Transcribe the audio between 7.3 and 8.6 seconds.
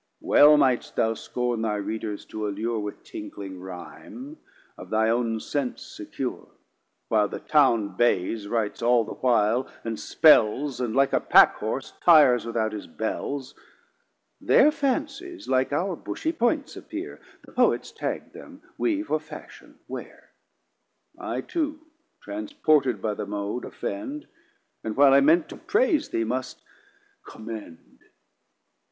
Town Bayes